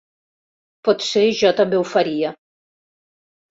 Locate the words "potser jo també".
0.89-1.81